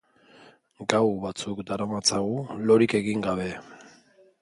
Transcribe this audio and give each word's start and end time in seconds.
Gau 0.93 1.03
batzuk 1.27 1.63
daramatzagu 1.73 2.43
lorik 2.71 2.99
egin 3.05 3.25
gabe. 3.31 3.51